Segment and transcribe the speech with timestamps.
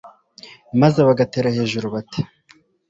[0.81, 2.21] maze bagatera hejuru bati